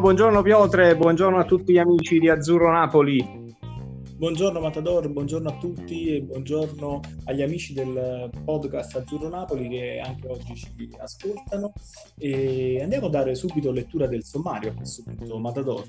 [0.00, 3.42] buongiorno Piotre, buongiorno a tutti gli amici di Azzurro Napoli.
[4.16, 10.28] Buongiorno Matador, buongiorno a tutti e buongiorno agli amici del podcast Azzurro Napoli che anche
[10.28, 11.72] oggi ci ascoltano.
[12.18, 15.84] E andiamo a dare subito lettura del sommario a questo punto, Matador.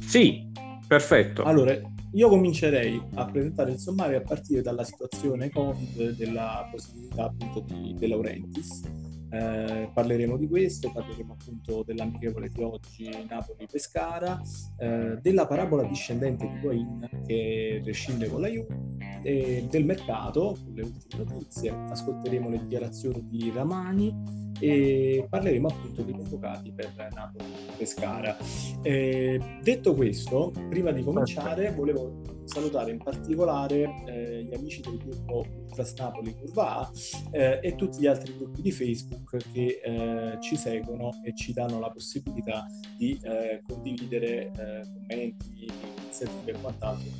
[0.00, 0.50] Sì,
[0.86, 1.44] perfetto.
[1.44, 1.78] Allora,
[2.12, 7.94] io comincerei a presentare il sommario a partire dalla situazione Covid della positività appunto di
[7.96, 14.40] De Laurentiis eh, parleremo di questo, parleremo appunto dell'amichevole di oggi Napoli-Pescara,
[14.78, 20.72] eh, della parabola discendente di Guain che rescinde con la Juve, e del mercato, con
[20.74, 28.36] le ultime notizie, ascolteremo le dichiarazioni di Ramani e parleremo appunto di convocati per Napoli-Pescara.
[28.82, 35.44] Eh, detto questo, prima di cominciare volevo salutare in particolare eh, gli amici del gruppo
[35.64, 36.90] Ultras Napoli Curva A
[37.30, 41.78] eh, e tutti gli altri gruppi di Facebook che eh, ci seguono e ci danno
[41.78, 42.66] la possibilità
[42.96, 45.66] di eh, condividere eh, commenti,
[46.00, 47.10] iniziative e quant'altro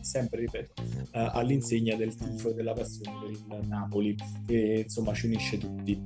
[0.00, 0.72] sempre ripeto
[1.12, 4.14] all'insegna del tifo e della passione per il Napoli
[4.46, 5.98] che insomma ci unisce tutti.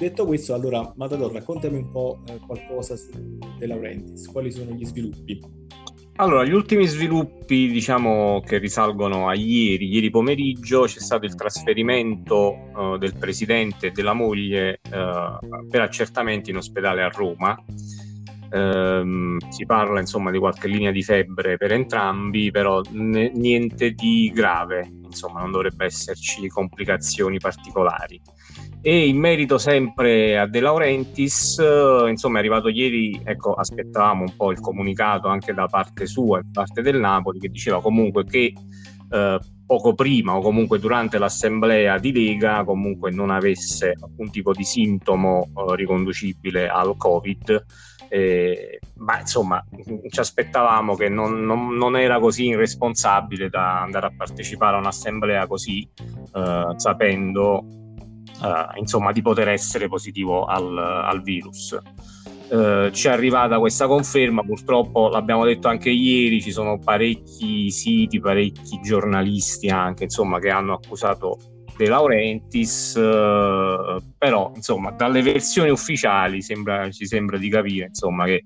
[0.00, 3.10] Detto questo allora Matador raccontami un po' qualcosa su
[3.58, 4.26] De Laurentiis.
[4.28, 5.40] Quali sono gli sviluppi?
[6.16, 12.58] Allora, gli ultimi sviluppi, diciamo, che risalgono a ieri, ieri pomeriggio, c'è stato il trasferimento
[12.74, 17.56] uh, del presidente e della moglie uh, per accertamenti in ospedale a Roma.
[18.50, 24.32] Uh, si parla insomma di qualche linea di febbre per entrambi, però n- niente di
[24.34, 28.20] grave, insomma, non dovrebbe esserci complicazioni particolari.
[28.82, 34.34] E in merito sempre a De Laurentiis, eh, insomma, è arrivato ieri, ecco, aspettavamo un
[34.36, 38.24] po' il comunicato anche da parte sua e da parte del Napoli che diceva comunque
[38.24, 38.52] che
[39.10, 44.64] eh, poco prima o comunque durante l'assemblea di Lega comunque non avesse alcun tipo di
[44.64, 47.64] sintomo eh, riconducibile al Covid.
[48.12, 49.64] Eh, ma insomma
[50.08, 55.46] ci aspettavamo che non, non, non, era così irresponsabile da andare a partecipare a un'assemblea
[55.46, 55.88] così
[56.34, 57.64] eh, sapendo
[58.40, 61.78] uh, insomma, di poter essere positivo al, al virus.
[62.50, 68.18] Uh, ci è arrivata questa conferma, purtroppo l'abbiamo detto anche ieri, ci sono parecchi siti,
[68.18, 71.38] parecchi giornalisti anche, insomma, che hanno accusato
[71.80, 78.44] De Laurentiis, uh, però insomma dalle versioni ufficiali sembra, ci sembra di capire insomma, che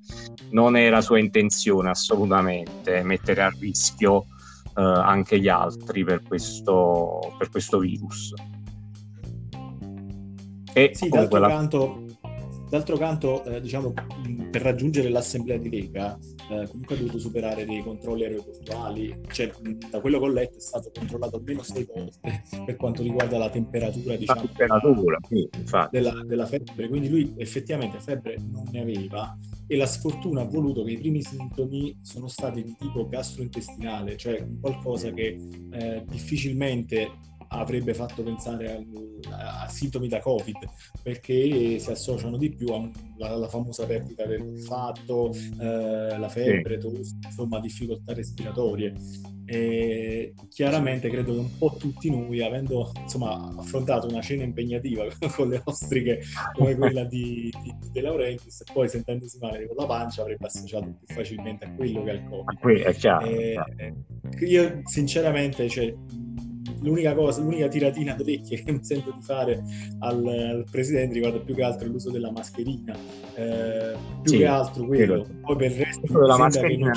[0.50, 7.50] non era sua intenzione assolutamente mettere a rischio uh, anche gli altri per questo, per
[7.50, 8.34] questo virus.
[10.72, 11.48] E sì, d'altro la...
[11.48, 12.03] canto,
[12.74, 13.92] d'altro canto eh, diciamo,
[14.50, 16.18] per raggiungere l'assemblea di Lega,
[16.50, 19.52] eh, comunque ha dovuto superare dei controlli aeroportuali, cioè,
[19.90, 23.48] da quello che ho letto è stato controllato almeno sei volte per quanto riguarda la
[23.48, 25.48] temperatura, diciamo, la temperatura sì,
[25.90, 30.82] della, della febbre, quindi lui effettivamente febbre non ne aveva e la sfortuna ha voluto
[30.82, 35.38] che i primi sintomi sono stati di tipo gastrointestinale, cioè qualcosa che
[35.70, 37.08] eh, difficilmente
[37.58, 38.84] avrebbe fatto pensare
[39.30, 40.58] a, a, sintomi da Covid
[41.02, 42.68] perché si associano di più
[43.18, 48.94] alla famosa perdita del fatto, eh, la febbre, tosse, insomma difficoltà respiratorie.
[49.46, 55.04] E chiaramente credo che un po' tutti noi, avendo insomma, affrontato una cena impegnativa
[55.36, 56.20] con le ostriche
[56.54, 60.46] come quella di, di, di De Laurentiis, e poi sentendosi male con la pancia avrebbe
[60.46, 62.58] associato più facilmente a quello che al Covid.
[62.58, 63.26] Qui è chiaro.
[63.26, 63.54] E,
[64.40, 65.94] io sinceramente cioè,
[66.84, 69.62] l'unica cosa, l'unica tiratina d'orecchie che mi sento di fare
[70.00, 72.94] al, al, presidente riguarda più che altro l'uso della mascherina,
[73.34, 75.26] eh, più sì, che altro quello.
[75.40, 76.92] Poi per il resto della mascherina.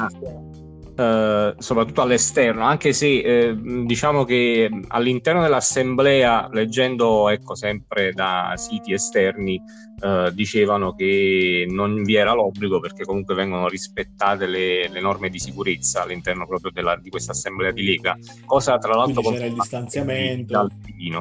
[0.97, 8.93] Uh, soprattutto all'esterno, anche se eh, diciamo che all'interno dell'assemblea, leggendo ecco, sempre da siti
[8.93, 9.61] esterni,
[10.01, 15.37] uh, dicevano che non vi era l'obbligo perché comunque vengono rispettate le, le norme di
[15.37, 19.21] sicurezza all'interno proprio della, di questa assemblea di Lega, cosa tra l'altro...
[19.21, 20.67] Quindi c'era il distanziamento.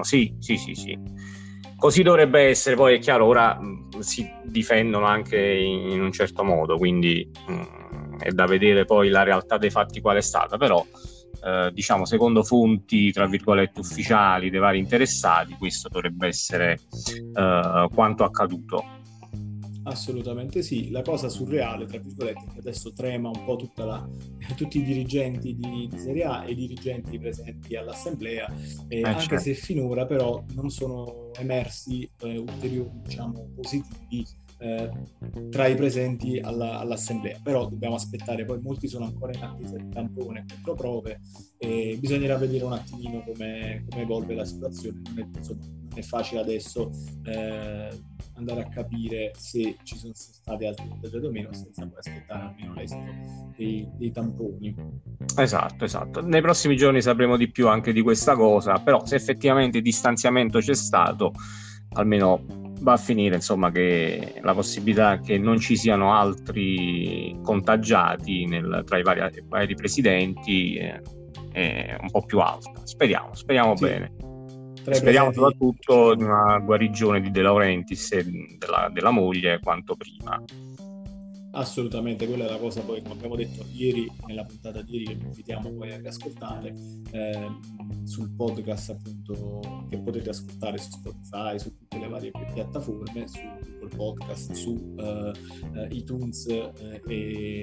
[0.05, 0.99] Sì, sì, sì, sì.
[1.77, 6.43] Così dovrebbe essere, poi è chiaro, ora mh, si difendono anche in, in un certo
[6.45, 7.31] modo, quindi...
[7.47, 7.85] Mh,
[8.19, 10.85] è da vedere poi la realtà dei fatti qual è stata, però
[11.45, 16.81] eh, diciamo secondo fonti tra virgolette ufficiali dei vari interessati questo dovrebbe essere
[17.35, 18.85] eh, quanto accaduto.
[19.85, 24.05] Assolutamente sì, la cosa surreale, tra virgolette, che adesso trema un po' la,
[24.57, 28.53] tutti i dirigenti di, di, Serie A e i dirigenti presenti all'assemblea,
[28.89, 29.39] eh, anche certo.
[29.39, 34.27] se finora però non sono emersi eh, ulteriori diciamo, positivi
[34.59, 34.91] eh,
[35.51, 37.39] tra i presenti alla, all'assemblea.
[37.43, 41.21] Però dobbiamo aspettare, poi molti sono ancora in attesa di tampone e controprove
[41.59, 45.03] e bisognerà vedere un attimino come, come evolve la situazione.
[45.09, 46.91] Non è, insomma, non è facile adesso
[47.25, 47.89] eh,
[48.35, 52.75] andare a capire se ci sono stati altri contagiati o meno senza poi aspettare almeno
[52.75, 54.75] l'esito dei, dei, tamponi.
[55.37, 56.21] Esatto, esatto.
[56.27, 60.75] Nei prossimi giorni sapremo di più anche di questa cosa, però se effettivamente distanziamento c'è
[60.75, 61.33] stato,
[61.95, 68.83] almeno va a finire insomma che la possibilità che non ci siano altri contagiati nel,
[68.87, 71.01] tra i vari, vari presidenti è,
[71.53, 72.73] è, un po' più alta.
[72.85, 73.85] Speriamo, speriamo sì.
[73.85, 74.13] bene.
[74.89, 78.25] Speriamo soprattutto di una guarigione di De Laurentiis e
[78.57, 80.41] della, della moglie quanto prima.
[81.59, 85.15] Assolutamente, quella è la cosa poi, come abbiamo detto ieri, nella puntata di ieri, che
[85.15, 86.75] vi invitiamo poi a ascoltare
[87.13, 87.49] eh,
[88.05, 93.97] sul podcast appunto che potete ascoltare su Spotify, su tutte le varie piattaforme, su Google
[93.97, 95.33] Podcast, su uh,
[95.89, 97.61] iTunes uh, e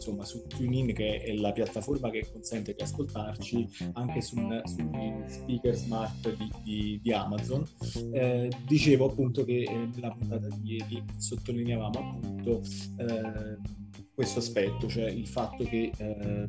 [0.00, 5.74] insomma su TuneIn che è la piattaforma che consente di ascoltarci anche sul, sugli speaker
[5.74, 7.64] smart di, di, di Amazon.
[8.12, 12.62] Eh, dicevo appunto che eh, nella puntata di ieri sottolineavamo appunto
[12.96, 13.58] eh,
[14.14, 16.48] questo aspetto, cioè il fatto che eh,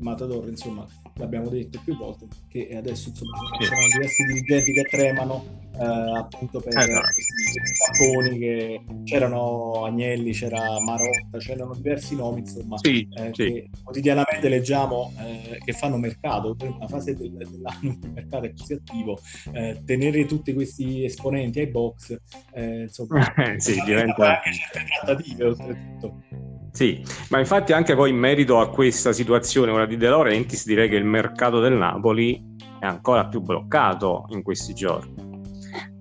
[0.00, 5.68] Matador insomma l'abbiamo detto più volte, che adesso insomma ci sono diversi dirigenti che tremano
[5.80, 7.00] eh, appunto per esatto.
[7.00, 13.44] questi tapponi che c'erano Agnelli, c'era Marotta, c'erano diversi nomi insomma sì, eh, sì.
[13.44, 18.52] che quotidianamente leggiamo eh, che fanno mercato, in una fase del, dell'anno il mercato è
[18.52, 19.18] così attivo,
[19.52, 22.16] eh, tenere tutti questi esponenti ai box
[22.52, 26.49] eh, insomma sì, diventa anche certe trattative oltretutto.
[26.72, 30.88] Sì, ma infatti anche poi in merito a questa situazione ora di De Laurentiis direi
[30.88, 35.28] che il mercato del Napoli è ancora più bloccato in questi giorni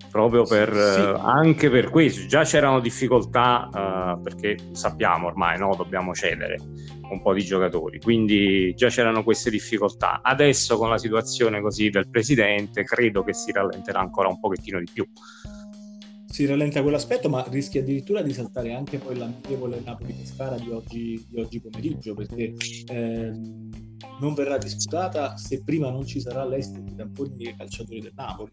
[0.10, 1.00] proprio per, sì.
[1.00, 5.76] uh, anche per questo già c'erano difficoltà uh, perché sappiamo ormai no?
[5.76, 6.58] dobbiamo cedere
[7.10, 12.10] un po' di giocatori quindi già c'erano queste difficoltà adesso con la situazione così del
[12.10, 15.08] presidente credo che si rallenterà ancora un pochettino di più
[16.30, 21.40] si rallenta quell'aspetto, ma rischia addirittura di saltare anche poi l'amichevole Napoli-Pescara di oggi, di
[21.40, 22.54] oggi pomeriggio, perché
[22.88, 23.32] eh,
[24.22, 28.52] non verrà disputata se prima non ci sarà l'esito di tamponi dei calciatori del Napoli.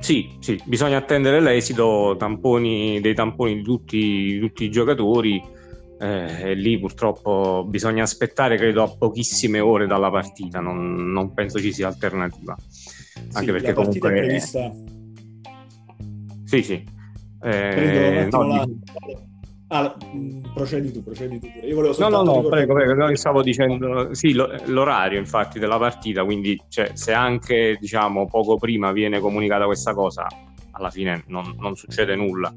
[0.00, 5.62] Sì, sì, bisogna attendere l'esito tamponi, dei tamponi di tutti, tutti i giocatori.
[5.96, 10.58] Eh, lì purtroppo bisogna aspettare, credo, a pochissime ore dalla partita.
[10.58, 12.56] Non, non penso ci sia alternativa.
[13.32, 14.10] Anche sì, perché comunque.
[14.10, 14.74] È prevista...
[16.44, 16.93] Sì, sì.
[17.44, 18.66] Eh, no,
[19.68, 19.92] Ah,
[20.52, 24.32] procedi tu, procedi tu Io volevo no, no, no, prego, prego, no, stavo dicendo, sì,
[24.34, 30.26] l'orario infatti della partita, quindi cioè, se anche diciamo poco prima viene comunicata questa cosa,
[30.72, 32.52] alla fine non, non succede nulla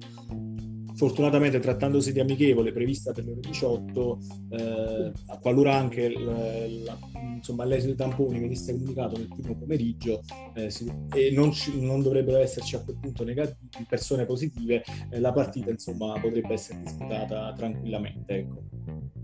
[0.98, 4.18] fortunatamente trattandosi di amichevole prevista per le ore 18,
[4.50, 6.98] eh, qualora anche l, la,
[7.36, 10.22] insomma, l'esito dei tamponi venisse comunicato nel primo pomeriggio
[10.56, 15.20] eh, si, e non, ci, non, dovrebbero esserci a quel punto negativi, persone positive, eh,
[15.20, 18.34] la partita insomma potrebbe essere disputata tranquillamente.
[18.34, 18.64] Ecco.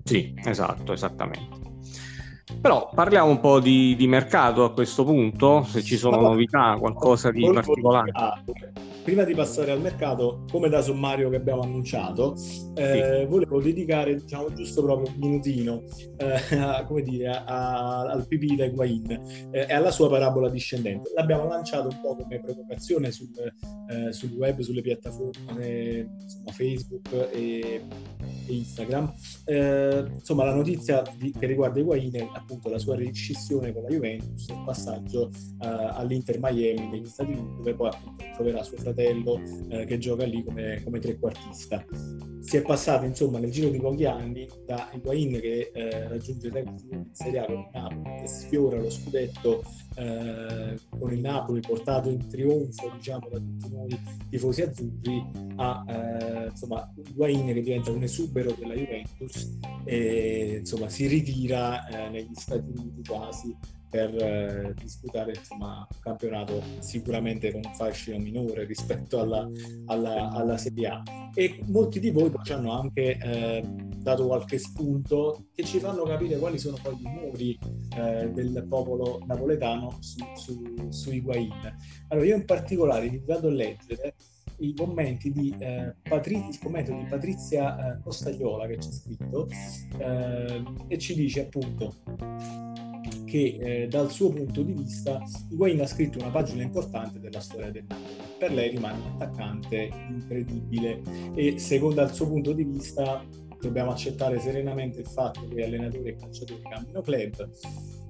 [0.04, 1.72] Sì, esatto, esattamente.
[2.62, 7.32] Però parliamo un po' di, di mercato a questo punto, se ci sono novità, qualcosa
[7.32, 8.12] di particolare
[9.04, 12.36] prima di passare al mercato, come da sommario che abbiamo annunciato,
[12.76, 13.26] eh, sì.
[13.26, 15.84] volevo dedicare diciamo, giusto proprio un minutino
[16.18, 19.12] eh, a, come dire, a, al PP di Higuain
[19.52, 21.12] eh, e alla sua parabola discendente.
[21.16, 23.30] L'abbiamo lanciato un po' come provocazione sul,
[23.90, 27.82] eh, sul web, sulle piattaforme insomma, Facebook e,
[28.22, 29.14] e Instagram.
[29.46, 33.90] Eh, insomma, la notizia di, che riguarda Higuain è appunto la sua riscissione con la
[33.90, 35.30] Juventus, il passaggio
[35.62, 39.98] eh, all'Inter Miami negli Stati Uniti, dove poi appunto troverà suo fratello fratello eh, che
[39.98, 41.86] gioca lì come, come, trequartista.
[42.40, 47.08] Si è passato insomma nel giro di pochi anni da Higuain che eh, raggiunge in
[47.12, 49.64] Serie A con il Napoli, che sfiora lo scudetto
[49.96, 56.48] eh, con il Napoli portato in trionfo diciamo da tutti noi tifosi azzurri a eh,
[56.50, 62.70] insomma Higuain che diventa un esubero della Juventus e insomma si ritira eh, negli Stati
[62.76, 63.56] Uniti quasi
[63.94, 69.48] per eh, disputare insomma, un campionato sicuramente con un fascino minore rispetto alla,
[69.86, 71.04] alla, alla Serie A.
[71.36, 73.64] E molti di voi ci hanno anche eh,
[73.98, 77.60] dato qualche spunto che ci fanno capire quali sono poi i muri
[77.96, 81.54] eh, del popolo napoletano su, su, su Higuain.
[82.08, 84.16] Allora, io in particolare vi vado a leggere
[84.58, 89.48] i commenti di, eh, Patri- commento di Patrizia eh, Costagliola che c'è scritto
[89.98, 91.94] eh, e ci dice appunto
[93.34, 97.72] che eh, dal suo punto di vista Higuain ha scritto una pagina importante della storia
[97.72, 98.14] del Napoli.
[98.38, 101.02] Per lei rimane un attaccante incredibile
[101.34, 103.26] e secondo il suo punto di vista
[103.60, 107.50] dobbiamo accettare serenamente il fatto che allenatori e calciatori cambino club.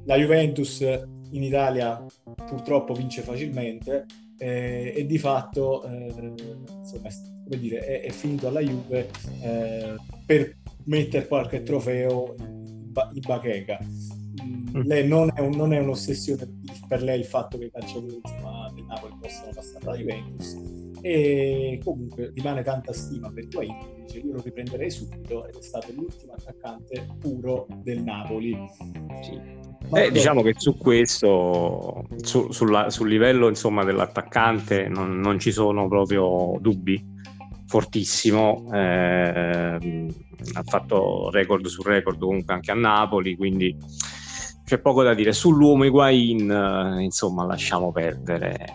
[0.04, 2.04] La Juventus in Italia
[2.46, 4.06] purtroppo vince facilmente
[4.40, 6.34] eh, e di fatto eh,
[6.82, 7.10] insomma,
[7.46, 9.10] come dire, è, è, finito alla Juve
[9.42, 13.80] eh, per mettere qualche trofeo in, in bacheca.
[14.76, 14.82] Mm.
[14.86, 16.48] Lei non è, un, non è, un'ossessione
[16.88, 20.58] per lei il fatto che i calciatori insomma, del Napoli possano passare alla Juventus
[21.02, 23.76] e comunque rimane tanta stima per Higuain
[24.06, 28.58] dice io lo riprenderei subito ed è stato l'ultimo attaccante puro del Napoli
[29.22, 29.64] sì.
[29.92, 35.88] Eh, diciamo che su questo, su, sulla, sul livello insomma, dell'attaccante, non, non, ci sono
[35.88, 37.12] proprio dubbi.
[37.68, 39.78] Fortissimo, eh,
[40.54, 43.76] ha fatto record su record comunque anche a Napoli, quindi
[44.74, 45.34] c'è poco da dire.
[45.34, 48.66] Sull'uomo Higuain, eh, insomma, lasciamo perdere,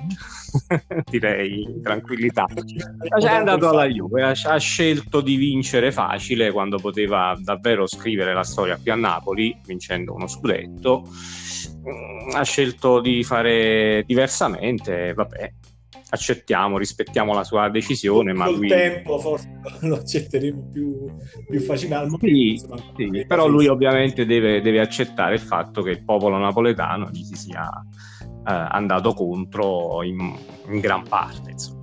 [1.11, 2.47] direi, tranquillità.
[2.47, 8.45] È andato alla Juve, ha, ha, scelto di vincere facile quando poteva davvero scrivere la
[8.45, 11.09] storia qui a Napoli, vincendo uno scudetto.
[11.89, 15.53] Mm, ha scelto di fare diversamente, vabbè,
[16.11, 18.33] accettiamo, rispettiamo la sua decisione.
[18.33, 18.69] ma lui...
[18.69, 21.07] tempo forse lo accetteremo più,
[21.49, 22.19] più facilmente.
[22.21, 22.61] Sì,
[22.97, 27.35] sì, però lui ovviamente deve, deve, accettare il fatto che il popolo napoletano gli si
[27.35, 27.69] sia
[28.21, 30.35] eh, andato contro in,
[30.69, 31.51] in gran parte.
[31.51, 31.78] Insomma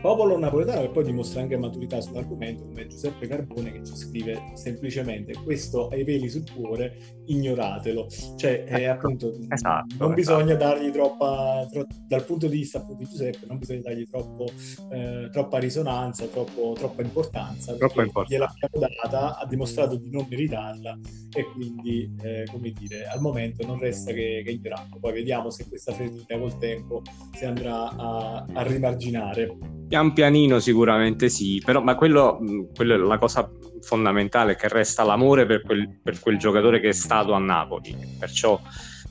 [0.00, 5.34] popolo napoletano che poi dimostra anche maturità sull'argomento come Giuseppe Carbone che ci scrive semplicemente
[5.42, 10.14] questo ai peli sul cuore ignoratelo cioè è ecco, appunto esatto, non esatto.
[10.14, 14.46] bisogna dargli troppa tro, dal punto di vista appunto di Giuseppe non bisogna dargli troppo,
[14.92, 18.34] eh, troppa risonanza troppo, troppa importanza troppa importanza.
[18.34, 20.98] gliel'abbiamo data ha dimostrato di non meritarla
[21.36, 25.66] e quindi eh, come dire al momento non resta che, che ignorarlo poi vediamo se
[25.68, 27.02] questa ferita col tempo
[27.32, 32.38] si andrà a, a rimarginare Pian pianino sicuramente sì, però ma quello,
[32.74, 36.92] quello, è la cosa fondamentale, che resta l'amore per quel, per quel giocatore che è
[36.92, 38.60] stato a Napoli, perciò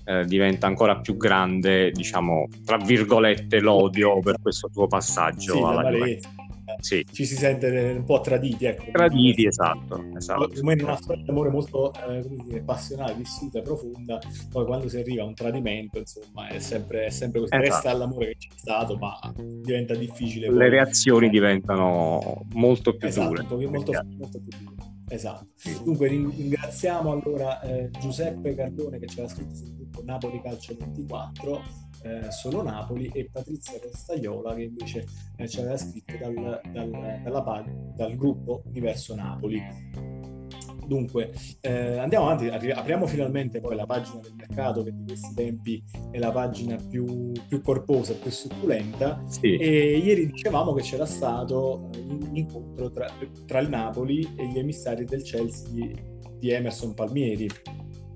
[0.06, 5.90] eh, diventa ancora più grande, diciamo, tra virgolette, l'odio per questo suo passaggio sì, alla
[5.90, 6.47] Juventus
[6.80, 7.06] sì.
[7.12, 7.68] ci si sente
[7.98, 8.66] un po' traditi.
[8.66, 10.04] Ecco, traditi, esatto.
[10.16, 10.50] esatto.
[10.56, 14.20] Come in una storia d'amore molto eh, dire, passionale, vissuta, profonda,
[14.50, 17.54] poi quando si arriva a un tradimento, insomma, è sempre, è sempre così.
[17.54, 17.74] Esatto.
[17.74, 20.48] Resta l'amore che c'è stato, ma diventa difficile.
[20.48, 20.70] Le poi.
[20.70, 23.68] reazioni diventano molto più esatto, dure.
[23.68, 24.96] Molto, molto più dure.
[25.10, 25.48] Esatto.
[25.84, 31.64] Dunque ringraziamo allora eh, Giuseppe Cardone che ci aveva scritto sul gruppo Napoli Calcio 24
[32.04, 35.06] eh, solo Napoli e Patrizia Costagliola che invece
[35.38, 36.90] eh, ci aveva scritto dal, dal,
[37.24, 39.62] dalla, dal gruppo Universo Napoli.
[40.88, 45.84] Dunque, eh, andiamo avanti, apriamo finalmente poi la pagina del mercato che di questi tempi
[46.12, 49.22] è la pagina più, più corposa, più succulenta.
[49.28, 49.58] Sì.
[49.58, 53.12] E ieri dicevamo che c'era stato un incontro tra,
[53.46, 55.94] tra il Napoli e gli emissari del Chelsea di,
[56.40, 57.50] di Emerson Palmieri.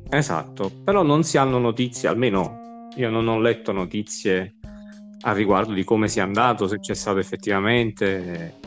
[0.10, 2.61] Esatto, però non si hanno notizie, almeno
[2.96, 4.56] io non ho letto notizie
[5.22, 8.60] a riguardo di come sia andato, se c'è stato effettivamente.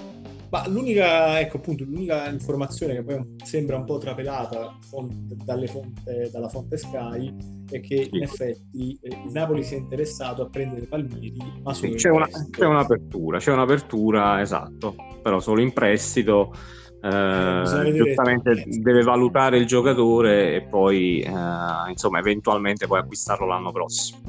[0.50, 5.34] Ma l'unica, ecco appunto, l'unica informazione che poi sembra un po' trapelata fonte,
[5.66, 7.34] fonte, dalla fonte Sky
[7.68, 8.16] è che sì.
[8.16, 12.10] in effetti eh, il Napoli si è interessato a prendere Palmieri, ma solo sì, c'è,
[12.10, 16.54] una, c'è un'apertura, c'è un'apertura, esatto, però solo in prestito
[17.04, 24.20] eh, giustamente deve valutare il giocatore e poi eh, insomma eventualmente poi acquistarlo l'anno prossimo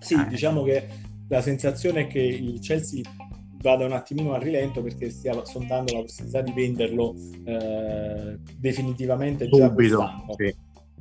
[0.00, 0.26] sì eh.
[0.26, 0.88] diciamo che
[1.28, 3.02] la sensazione è che il Chelsea
[3.62, 9.68] vada un attimino a rilento perché stia sondando la possibilità di venderlo eh, definitivamente già
[9.68, 10.54] subito sì.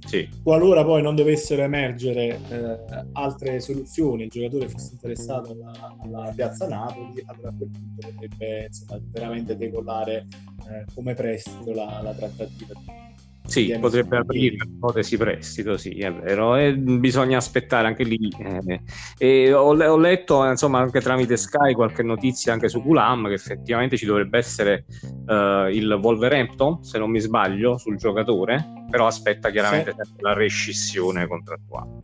[0.06, 0.30] Sì.
[0.44, 6.68] Qualora poi non dovessero emergere eh, altre soluzioni, il giocatore fosse interessato alla, alla piazza
[6.68, 10.28] Napoli, allora a quel punto potrebbe insomma, veramente decollare
[10.70, 13.03] eh, come prestito la, la trattativa.
[13.46, 16.56] Sì, potrebbe aprire ipotesi prestito, sì, è vero.
[16.56, 18.34] E bisogna aspettare anche lì.
[18.38, 18.82] Eh.
[19.18, 23.98] E ho, ho, letto, insomma, anche tramite Sky qualche notizia anche su Gulam che effettivamente
[23.98, 24.86] ci dovrebbe essere
[25.28, 30.14] uh, il Wolverhampton, se non mi sbaglio, sul giocatore, però aspetta chiaramente sì.
[30.20, 32.00] la rescissione contrattuale.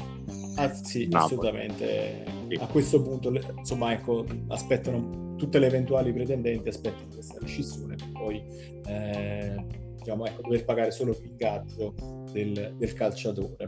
[0.56, 1.24] Ah, sì, Napoli.
[1.24, 2.24] assolutamente.
[2.50, 2.56] Sì.
[2.60, 8.44] A questo punto, insomma, ecco, aspettano tutte le eventuali pretendenti, aspettano questa rescissione, poi
[8.86, 11.94] eh, diciamo, ecco, dover pagare solo l'ingaggio
[12.32, 13.68] del, del calciatore.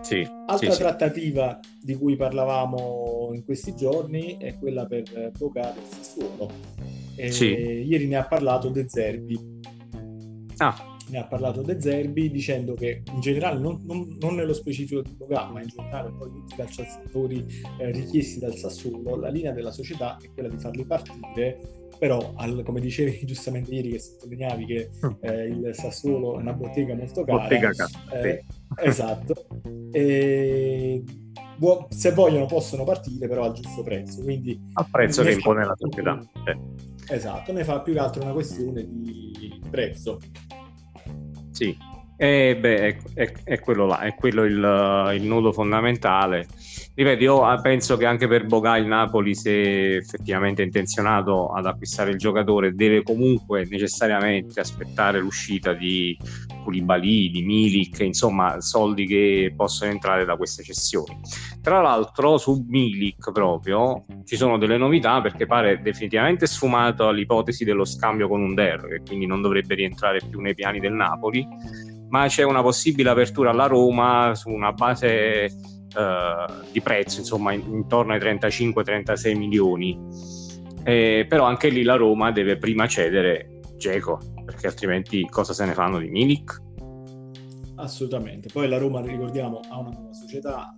[0.00, 1.70] Sì, Altra sì, trattativa sì.
[1.82, 6.50] di cui parlavamo in questi giorni è quella per Bocare e Sassuolo.
[7.16, 9.62] Ieri ne ha parlato De Zerbi.
[10.58, 15.02] Ah ne ha parlato De Zerbi dicendo che in generale, non, non, non nello specifico
[15.02, 17.44] di Boga, ma in generale poi tutti i calciatori
[17.78, 22.62] eh, richiesti dal Sassuolo, la linea della società è quella di farli partire però al,
[22.66, 25.10] come dicevi giustamente ieri che sottolineavi che mm.
[25.20, 27.70] eh, il Sassuolo è una bottega molto cara bottega
[28.12, 28.44] eh,
[28.84, 29.46] esatto.
[29.90, 31.02] E,
[31.88, 36.20] se vogliono possono partire però al giusto prezzo quindi al prezzo che impone la società
[37.08, 40.18] esatto ne fa più che altro una questione di prezzo.
[41.52, 41.74] Sì.
[42.16, 46.46] Eh, beh, è, è, è, quello là, è quello il, il nodo fondamentale
[46.94, 51.66] ripeto, io ah, penso che anche per Boga il Napoli, se effettivamente è intenzionato ad
[51.66, 56.16] acquistare il giocatore, deve comunque necessariamente aspettare l'uscita di
[56.62, 61.18] Koulibaly, di Milik, insomma, soldi che possono entrare da queste cessioni.
[61.60, 67.84] Tra l'altro, su Milik proprio ci sono delle novità perché pare definitivamente sfumato l'ipotesi dello
[67.84, 71.46] scambio con un Der, che quindi non dovrebbe rientrare più nei piani del Napoli,
[72.08, 75.50] ma c'è una possibile apertura alla Roma su una base
[75.96, 79.98] eh, di prezzo, insomma in, intorno ai 35-36 milioni.
[80.84, 85.72] Eh, però anche lì la Roma deve prima cedere Geco, perché altrimenti cosa se ne
[85.72, 86.62] fanno di Milik?
[87.76, 88.48] Assolutamente.
[88.52, 90.72] Poi la Roma, ricordiamo, ha una nuova società,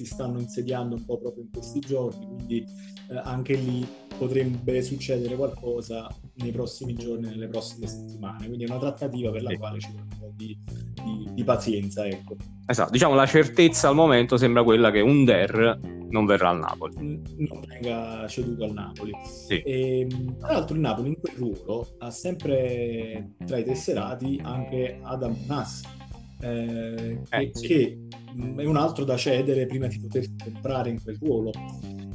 [0.00, 2.64] si stanno insediando un po' proprio in questi giorni, quindi
[3.10, 8.46] eh, anche lì potrebbe succedere qualcosa nei prossimi giorni, nelle prossime settimane.
[8.46, 9.56] Quindi è una trattativa per la sì.
[9.56, 10.58] quale ci vuole un po' di,
[11.04, 12.06] di, di, pazienza.
[12.06, 12.36] Ecco.
[12.66, 15.78] Esatto, diciamo la certezza al momento sembra quella che un Der
[16.08, 16.94] non verrà al Napoli.
[16.96, 19.12] Non venga ceduto al Napoli.
[19.24, 19.60] Sì.
[19.60, 20.06] E,
[20.38, 25.82] tra l'altro il Napoli in quel ruolo ha sempre tra i tesserati anche Adam Nass,
[26.40, 27.66] eh, eh, che, sì.
[27.66, 27.98] che
[28.56, 31.52] è un altro da cedere prima di poter comprare in quel ruolo.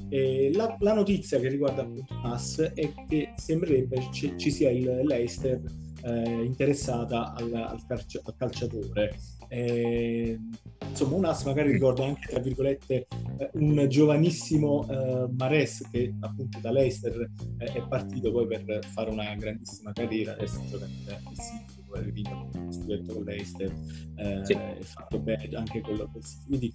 [0.08, 5.62] La, la, notizia che riguarda appunto Nas è che sembrerebbe ci, ci sia il Leicester
[6.06, 9.18] eh, interessata al, al, calcio, al calciatore.
[9.48, 10.40] Eh,
[10.88, 16.60] insomma, un As magari ricorda anche, tra virgolette, eh, un giovanissimo eh, Mares che appunto
[16.60, 17.30] da Leicester
[17.60, 22.50] eh, è partito poi per fare una grandissima carriera, adesso gioca nel City aver vinto
[22.70, 23.74] scudetto con Leicester
[24.16, 24.58] eh, sì.
[24.82, 26.10] fatto bene anche con la.
[26.48, 26.74] Quindi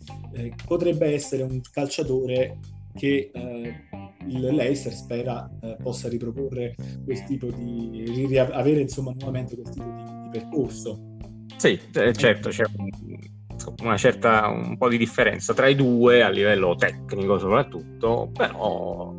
[0.67, 2.59] potrebbe essere un calciatore
[2.95, 3.75] che eh,
[4.27, 9.85] il Leicester spera eh, possa riproporre quel tipo di ri- avere insomma nuovamente quel tipo
[9.85, 11.17] di, di percorso
[11.57, 12.65] sì eh, certo c'è
[13.83, 19.15] una certa un po' di differenza tra i due a livello tecnico soprattutto però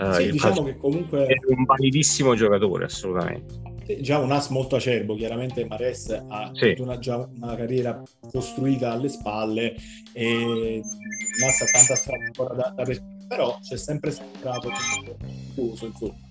[0.00, 3.67] eh, sì, diciamo che comunque è un validissimo giocatore assolutamente
[4.00, 6.74] già un as molto acerbo, chiaramente Mares ha sì.
[6.78, 9.74] una, già una carriera costruita alle spalle
[10.12, 10.82] e
[11.40, 13.02] Nas ha tanta strada ancora da, da per...
[13.26, 14.70] però c'è sempre sembrato
[15.56, 16.26] uso insomma.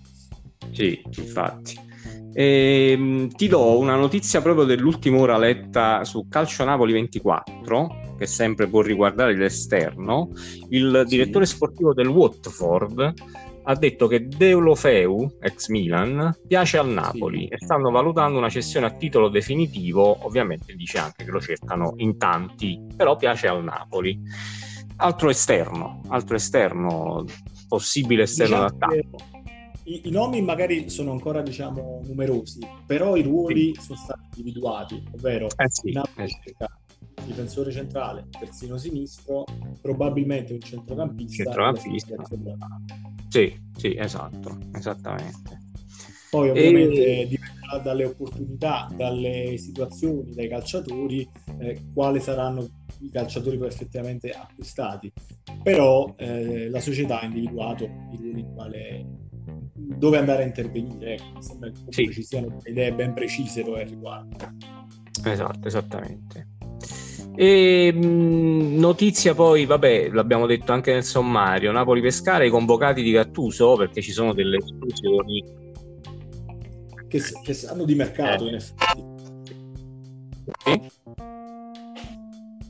[0.72, 1.86] Sì, infatti.
[2.34, 8.28] E, ehm, ti do una notizia proprio dell'ultima ora letta su Calcio Napoli 24, che
[8.28, 10.30] sempre può riguardare l'esterno.
[10.70, 11.16] Il sì.
[11.16, 13.14] direttore sportivo del Watford
[13.70, 17.48] ha detto che Deulofeu, ex Milan, piace al Napoli sì.
[17.48, 22.18] e stanno valutando una cessione a titolo definitivo, ovviamente dice anche che lo cercano in
[22.18, 24.18] tanti, però piace al Napoli.
[24.98, 27.26] Altro esterno, altro esterno,
[27.68, 29.18] possibile esterno diciamo d'attacco.
[29.84, 33.82] I, I, nomi magari sono ancora diciamo numerosi, però i ruoli sì.
[33.82, 36.56] sono stati individuati, ovvero eh sì, Napoli eh sì.
[37.28, 39.46] Difensore centrale, terzino sinistro,
[39.82, 41.44] probabilmente un centrocampista.
[41.44, 42.16] Centrocampista
[43.30, 45.60] sì, sì, esatto, esattamente.
[46.30, 47.28] Poi ovviamente e...
[47.28, 52.68] dipenderà dalle opportunità, dalle situazioni, dai calciatori, eh, quali saranno
[53.00, 55.12] i calciatori poi effettivamente acquistati.
[55.64, 59.06] Però eh, la società ha individuato il quale,
[59.74, 61.16] dove andare a intervenire.
[61.16, 62.12] Ecco, mi sembra che sì.
[62.12, 64.38] ci siano idee ben precise poi al riguardo.
[65.24, 66.56] Esatto, esattamente.
[67.40, 73.12] E, mh, notizia poi, vabbè, l'abbiamo detto anche nel sommario, Napoli Pescara i convocati di
[73.12, 75.44] Gattuso perché ci sono delle esclusioni
[77.08, 78.48] che, che sanno di mercato eh.
[78.48, 79.06] in effetti.
[80.64, 80.82] Sì?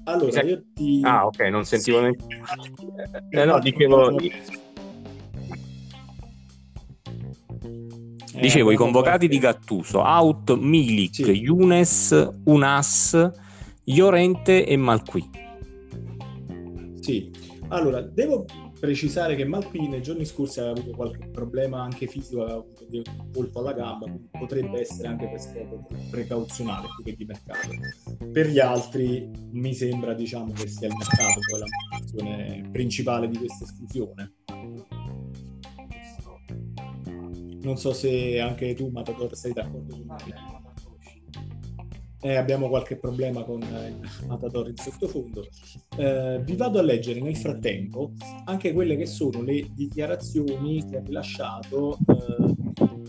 [0.03, 0.99] Allora, io ti...
[1.01, 2.25] Ah, ok, non sentivo neanche...
[3.29, 4.15] Eh, no, dicevo...
[8.33, 11.31] Dicevo, i convocati di Gattuso, Out, Milik, sì.
[11.31, 13.45] Younes, Unas
[13.89, 15.29] Llorente e Malqui.
[16.99, 17.31] Sì,
[17.69, 18.43] allora devo
[18.77, 23.31] precisare che Malqui nei giorni scorsi aveva avuto qualche problema anche fisico, aveva avuto un
[23.31, 27.69] colpo alla gamba, potrebbe essere anche per scopo precauzionale più che di mercato.
[28.29, 33.37] Per gli altri mi sembra diciamo che sia il mercato poi la motivazione principale di
[33.37, 34.33] questa esclusione.
[37.61, 40.46] Non so se anche tu, Matador, sei d'accordo con me.
[42.21, 45.47] Eh, abbiamo qualche problema con eh, il Matador in sottofondo.
[45.97, 48.13] Eh, vi vado a leggere nel frattempo
[48.45, 52.55] anche quelle che sono le dichiarazioni che ha rilasciato eh,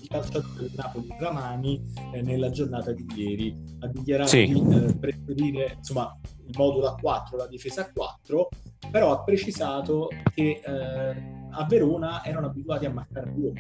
[0.01, 3.57] il calciatore Napoli Ramani eh, nella giornata di ieri.
[3.81, 4.47] Ha dichiarato sì.
[4.47, 6.15] di eh, preferire insomma,
[6.47, 8.49] il modulo a 4, la difesa a 4,
[8.91, 13.53] però ha precisato che a Verona erano abituati a marcare due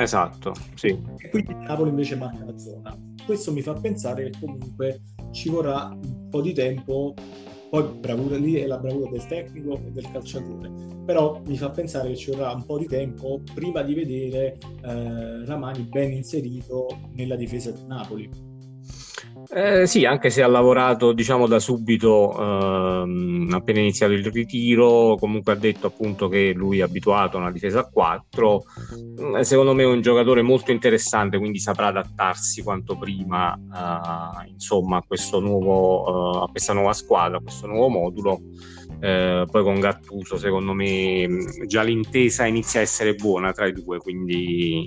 [0.00, 0.98] Esatto, sì.
[1.18, 2.96] E quindi Napoli invece marca la zona.
[3.24, 7.14] Questo mi fa pensare che comunque ci vorrà un po' di tempo,
[7.70, 10.70] poi bravura lì è la bravura del tecnico e del calciatore,
[11.04, 15.44] però mi fa pensare che ci vorrà un po' di tempo prima di vedere eh,
[15.44, 18.49] Ramani ben inserito nella difesa del Napoli
[19.48, 25.52] eh, sì, anche se ha lavorato diciamo da subito, ehm, appena iniziato il ritiro, comunque
[25.52, 28.64] ha detto appunto che lui è abituato a una difesa a 4.
[29.20, 34.98] Mm, secondo me è un giocatore molto interessante, quindi saprà adattarsi quanto prima eh, insomma,
[34.98, 38.40] a, nuovo, eh, a questa nuova squadra, a questo nuovo modulo.
[39.02, 41.26] Eh, poi con Gattuso secondo me
[41.66, 44.86] già l'intesa inizia a essere buona tra i due quindi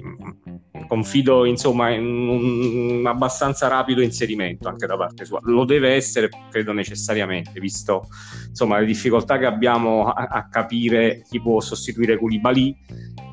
[0.88, 5.40] confido insomma in un abbastanza rapido inserimento anche da parte sua.
[5.44, 8.08] Lo deve essere credo necessariamente visto
[8.50, 12.76] insomma le difficoltà che abbiamo a, a capire chi può sostituire Koulibaly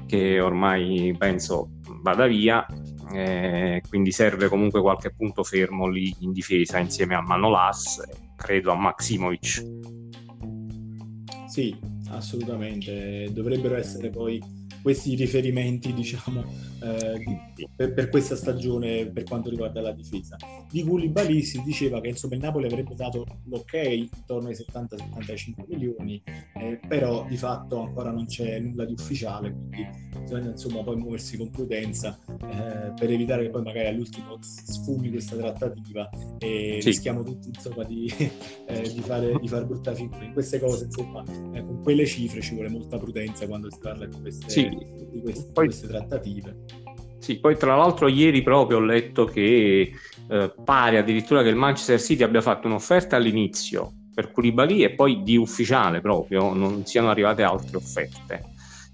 [0.07, 2.65] che ormai penso vada via.
[3.13, 8.01] Eh, quindi serve comunque qualche punto fermo lì in difesa insieme a Manolas
[8.37, 10.00] credo a Maximovic
[11.51, 11.77] sì,
[12.11, 13.29] assolutamente.
[13.33, 14.41] Dovrebbero essere poi
[14.83, 16.45] questi riferimenti, diciamo,
[16.83, 20.37] eh, per, per, questa stagione per quanto riguarda la difesa.
[20.71, 26.23] Di Koulibaly si diceva che insomma il Napoli avrebbe dato l'ok intorno ai 70-75 milioni,
[26.55, 29.89] eh, però di fatto ancora non c'è nulla di ufficiale, quindi
[30.21, 35.37] bisogna insomma poi muoversi con prudenza eh, per evitare che poi magari all'ultimo sfumi questa
[35.37, 36.89] trattativa e sì.
[36.89, 38.11] rischiamo tutti insomma di,
[38.67, 40.25] eh, di, fare, di fare brutta figura.
[40.25, 44.07] In queste cose insomma eh, con quelle cifre ci vuole molta prudenza quando si parla
[44.07, 44.70] di queste, sì.
[44.77, 45.67] Di queste, poi...
[45.67, 46.57] queste trattative.
[47.19, 49.93] Sì, poi tra l'altro ieri proprio ho letto che
[50.29, 55.23] eh, pare addirittura che il Manchester City abbia fatto un'offerta all'inizio per Koulibaly e poi
[55.23, 58.45] di ufficiale proprio non siano arrivate altre offerte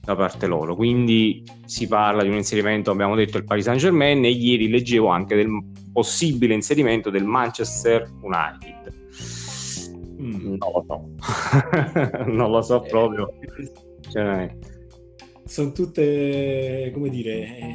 [0.06, 0.74] da parte loro.
[0.74, 5.08] Quindi si parla di un inserimento, abbiamo detto, il Paris Saint Germain e ieri leggevo
[5.08, 5.48] anche del
[5.92, 8.94] possibile inserimento del Manchester United.
[10.20, 13.32] Mm, non lo so, non lo so proprio.
[14.08, 14.56] Cioè,
[15.46, 17.74] sono tutte, come dire,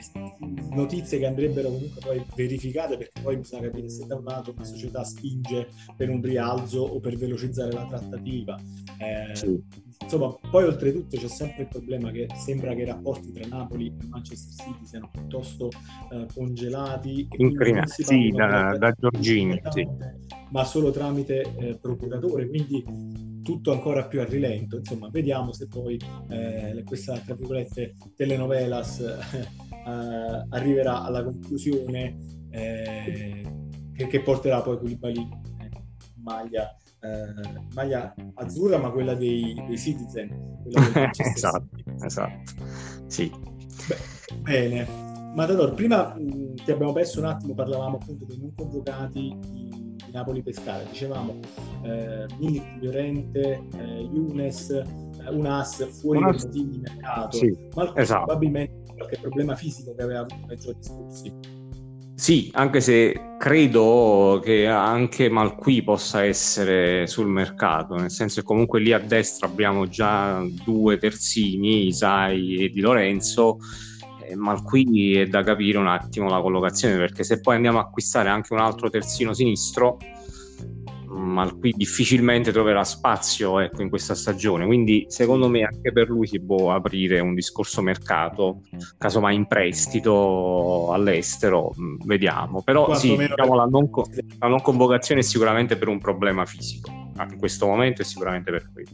[0.72, 4.66] notizie che andrebbero comunque poi verificate perché poi bisogna capire se da un lato una
[4.66, 8.60] società spinge per un rialzo o per velocizzare la trattativa.
[9.00, 9.64] Eh, sì.
[10.02, 14.06] Insomma, poi oltretutto c'è sempre il problema che sembra che i rapporti tra Napoli e
[14.08, 15.70] Manchester City siano piuttosto
[16.12, 17.28] eh, congelati.
[17.38, 19.88] Incrinati, sì, da, da Giorgini, sì.
[20.50, 24.78] ma solo tramite eh, procuratore, quindi tutto ancora più a rilento.
[24.78, 26.00] Insomma, vediamo se poi
[26.30, 32.18] eh, questa, tra virgolette, telenovelas eh, arriverà alla conclusione
[32.50, 33.44] eh,
[33.94, 40.60] che, che, porterà poi Koulibaly in maglia, eh, maglia azzurra, ma quella dei, dei Citizen.
[41.18, 41.68] esatto,
[42.04, 42.52] esatto.
[43.08, 43.32] Sì.
[43.88, 45.10] Beh, bene.
[45.34, 50.18] Matador, prima mh, ti abbiamo perso un attimo, parlavamo appunto dei non convocati di di
[50.18, 50.84] Napoli Pescara.
[50.84, 51.40] Dicevamo
[51.84, 54.84] eh, Milik, Llorente, eh, Younes, eh,
[55.30, 58.26] un as fuori dai motivi di mercato, sì, ma esatto.
[58.26, 61.60] probabilmente qualche problema fisico che aveva avuto nei giorni scorsi.
[62.14, 68.80] Sì, anche se credo che anche Malqui possa essere sul mercato, nel senso che comunque
[68.80, 73.58] lì a destra abbiamo già due terzini, Isai e Di Lorenzo,
[74.36, 78.30] ma qui è da capire un attimo la collocazione perché se poi andiamo a acquistare
[78.30, 79.98] anche un altro terzino sinistro
[81.22, 84.66] ma qui difficilmente troverà spazio ecco, in questa stagione.
[84.66, 88.62] Quindi secondo me anche per lui si può aprire un discorso mercato
[88.98, 92.62] casomai in prestito all'estero mm, vediamo.
[92.62, 93.90] Però sì, diciamo, la, non,
[94.40, 96.90] la non convocazione è sicuramente per un problema fisico.
[97.30, 98.90] In questo momento è sicuramente per quello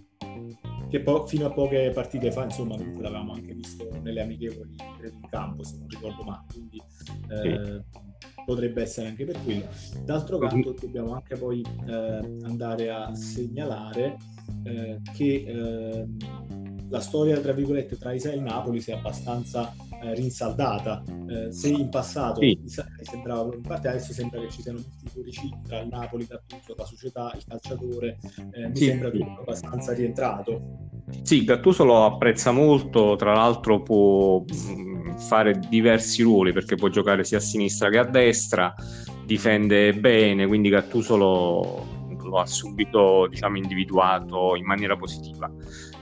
[0.89, 5.27] che po- fino a poche partite fa, insomma, comunque l'avevamo anche visto nelle amichevoli in
[5.29, 6.81] campo, se non ricordo male, quindi
[7.29, 8.43] eh, sì.
[8.45, 9.67] potrebbe essere anche per quello.
[10.03, 14.17] D'altro canto dobbiamo anche poi eh, andare a segnalare
[14.63, 16.17] eh, che ehm,
[16.89, 21.03] la storia, tra virgolette, tra Isa e il Napoli si è abbastanza eh, rinsaldata.
[21.27, 22.59] Eh, se in passato sì.
[23.01, 26.85] sembrava in parte adesso sembra che ci siano molti cuoricini tra il Napoli, Gattuso, la
[26.85, 28.17] società, il calciatore,
[28.51, 29.17] eh, mi sì, sembra sì.
[29.17, 30.61] tutto abbastanza rientrato.
[31.21, 37.23] Sì, Gattuso lo apprezza molto, tra l'altro può mm, fare diversi ruoli perché può giocare
[37.23, 38.73] sia a sinistra che a destra
[39.25, 41.85] difende bene, quindi Gattuso lo,
[42.23, 45.51] lo ha subito diciamo, individuato in maniera positiva.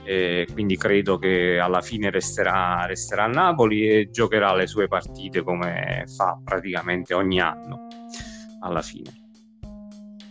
[0.06, 5.42] Eh, quindi credo che alla fine resterà, resterà a Napoli e giocherà le sue partite
[5.42, 7.88] come fa praticamente ogni anno
[8.60, 9.24] alla fine.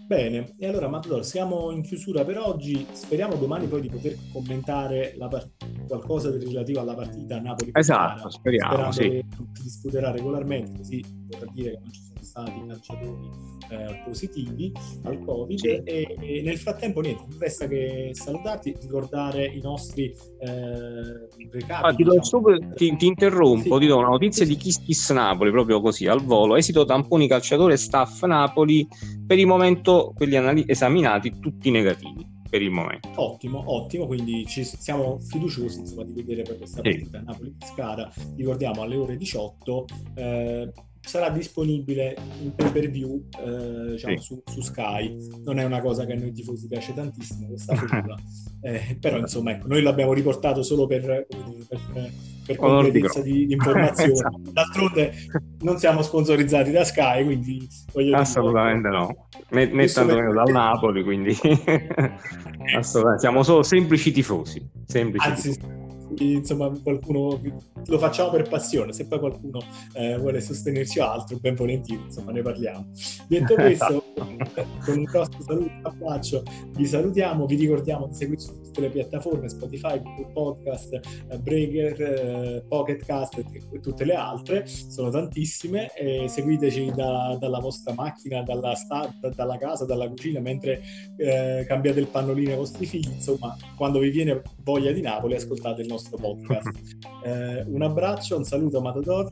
[0.07, 2.85] Bene, e allora Matador, siamo in chiusura per oggi.
[2.91, 5.49] Speriamo domani poi di poter commentare part-
[5.88, 7.71] qualcosa relativo alla partita Napoli.
[7.73, 8.91] Esatto, speriamo.
[8.91, 9.09] Sì.
[9.09, 13.29] Che si disputerà regolarmente, così potrà dire che non ci sono stati calciatori
[13.69, 14.71] eh, positivi
[15.03, 15.59] al Covid.
[15.59, 15.67] Sì.
[15.67, 21.85] E, e, nel frattempo, niente, non resta che salutarti, ricordare i nostri eh, recapi.
[21.85, 22.23] Ah, ti, diciamo.
[22.23, 23.79] super, ti, ti, interrompo, sì.
[23.79, 26.57] ti do una notizia di Kiss Kiss Napoli, proprio così al volo.
[26.57, 28.85] Esito tamponi calciatore staff Napoli,
[29.25, 33.09] per il momento quelli anali- esaminati tutti negativi per il momento.
[33.15, 37.25] Ottimo, ottimo, quindi ci siamo fiduciosi insomma, di vedere per questa partita sì.
[37.25, 39.85] Napoli-Pescara, ricordiamo alle ore 18.
[40.15, 40.71] Eh,
[41.05, 44.23] sarà disponibile in pay per view eh, diciamo, sì.
[44.23, 45.15] su, su, Sky.
[45.43, 48.15] Non è una cosa che a noi tifosi piace tantissimo questa figura,
[48.61, 52.11] eh, però insomma ecco, noi l'abbiamo riportato solo per, per,
[52.45, 54.11] per completezza di, di, informazione.
[54.13, 54.51] esatto.
[54.51, 55.13] D'altronde
[55.61, 57.67] non siamo sponsorizzati da Sky, quindi
[58.13, 59.27] Assolutamente dire, no.
[59.49, 61.35] Né, né tanto dal Napoli, quindi
[62.75, 63.19] assolutamente.
[63.19, 64.67] siamo solo semplici tifosi.
[64.85, 67.39] Semplici Anzi, tifosi insomma qualcuno
[67.87, 69.59] lo facciamo per passione, se poi qualcuno
[69.93, 72.87] eh, vuole sostenerci altro, ben volentieri, insomma ne parliamo.
[73.27, 78.61] Detto questo, con un grosso saluto, un abbraccio, vi salutiamo, vi ricordiamo di seguirci su
[78.61, 84.65] tutte le piattaforme, Spotify, Google Podcast, eh, Breaker, eh, Pocket Cast e tutte le altre,
[84.65, 90.81] sono tantissime, e seguiteci da, dalla vostra macchina, dalla, sta, dalla casa, dalla cucina, mentre
[91.17, 95.81] eh, cambiate il pannolino ai vostri figli, insomma, quando vi viene voglia di Napoli, ascoltate
[95.81, 97.03] il nostro podcast.
[97.25, 99.27] Eh, un abbraccio, un saluto Matador.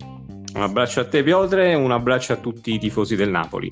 [0.56, 3.71] Un abbraccio a te Piotre un abbraccio a tutti i tifosi del Napoli.